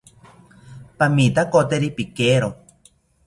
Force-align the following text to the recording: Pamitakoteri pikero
Pamitakoteri 0.99 1.89
pikero 1.97 2.49